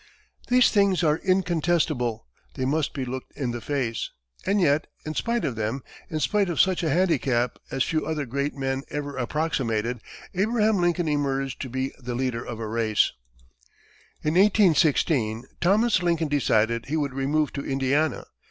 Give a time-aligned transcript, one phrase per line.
[0.47, 4.09] These things are incontestable, they must be looked in the face.
[4.47, 8.25] And yet, in spite of them, in spite of such a handicap as few other
[8.25, 10.01] great men even approximated,
[10.33, 13.11] Abraham Lincoln emerged to be the leader of a race.
[14.23, 18.25] In 1816, Thomas Lincoln decided he would remove to Indiana.